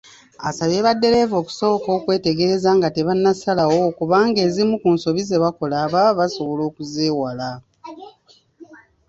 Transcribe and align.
Asabye 0.49 0.79
baddereeva 0.87 1.35
okusooka 1.41 1.87
okwetegereza 1.97 2.69
nga 2.77 2.87
tebannasalawo 2.95 3.81
kubanga 3.97 4.39
ezimu 4.47 4.75
ku 4.81 4.89
nsobi 4.95 5.21
ze 5.29 5.37
bakola 5.43 5.77
baba 5.93 6.17
basobola 6.19 6.61
okuzeewala. 6.69 7.49